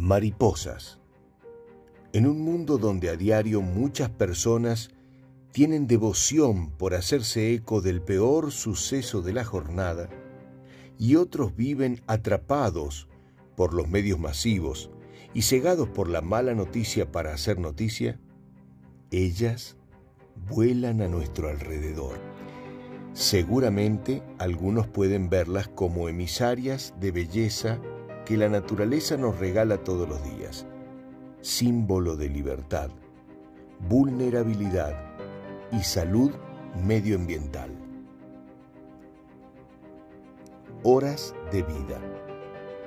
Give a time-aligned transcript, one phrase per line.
[0.00, 0.98] Mariposas.
[2.14, 4.88] En un mundo donde a diario muchas personas
[5.52, 10.08] tienen devoción por hacerse eco del peor suceso de la jornada
[10.98, 13.08] y otros viven atrapados
[13.56, 14.90] por los medios masivos
[15.34, 18.18] y cegados por la mala noticia para hacer noticia,
[19.10, 19.76] ellas
[20.48, 22.18] vuelan a nuestro alrededor.
[23.12, 27.78] Seguramente algunos pueden verlas como emisarias de belleza
[28.30, 30.64] que la naturaleza nos regala todos los días,
[31.40, 32.88] símbolo de libertad,
[33.88, 34.94] vulnerabilidad
[35.72, 36.30] y salud
[36.80, 37.72] medioambiental.
[40.84, 42.00] Horas de vida.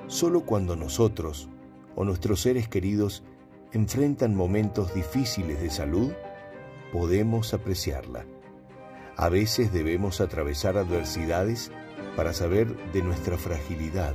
[0.06, 1.50] Solo cuando nosotros
[1.94, 3.22] o nuestros seres queridos
[3.72, 6.10] enfrentan momentos difíciles de salud,
[6.90, 8.24] podemos apreciarla.
[9.18, 11.70] A veces debemos atravesar adversidades
[12.16, 14.14] para saber de nuestra fragilidad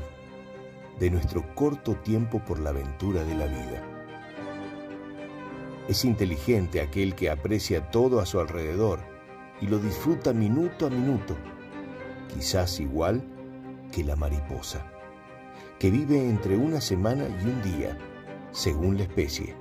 [1.00, 3.82] de nuestro corto tiempo por la aventura de la vida.
[5.88, 9.00] Es inteligente aquel que aprecia todo a su alrededor
[9.62, 11.36] y lo disfruta minuto a minuto,
[12.34, 13.24] quizás igual
[13.92, 14.86] que la mariposa,
[15.80, 17.98] que vive entre una semana y un día,
[18.52, 19.56] según la especie,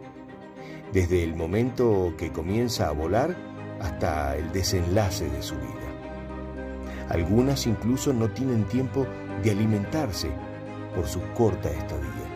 [0.92, 3.36] desde el momento que comienza a volar
[3.80, 7.06] hasta el desenlace de su vida.
[7.08, 9.06] Algunas incluso no tienen tiempo
[9.42, 10.30] de alimentarse
[10.98, 12.26] por su corta estadía.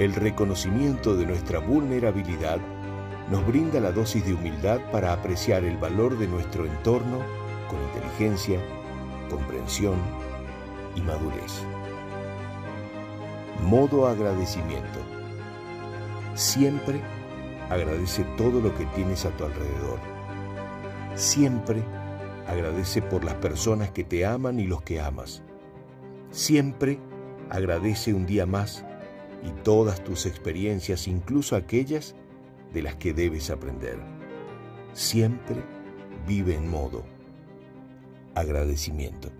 [0.00, 2.58] El reconocimiento de nuestra vulnerabilidad
[3.30, 7.20] nos brinda la dosis de humildad para apreciar el valor de nuestro entorno
[7.70, 8.58] con inteligencia,
[9.30, 9.94] comprensión
[10.96, 11.62] y madurez.
[13.62, 14.98] Modo agradecimiento.
[16.34, 17.00] Siempre
[17.70, 20.00] agradece todo lo que tienes a tu alrededor.
[21.14, 21.84] Siempre
[22.48, 25.43] agradece por las personas que te aman y los que amas.
[26.34, 26.98] Siempre
[27.48, 28.84] agradece un día más
[29.44, 32.16] y todas tus experiencias, incluso aquellas
[32.72, 34.00] de las que debes aprender.
[34.94, 35.62] Siempre
[36.26, 37.04] vive en modo
[38.34, 39.30] agradecimiento.